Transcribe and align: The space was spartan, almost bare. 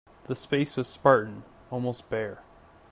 The 0.23 0.33
space 0.33 0.77
was 0.77 0.87
spartan, 0.87 1.43
almost 1.69 2.09
bare. 2.09 2.41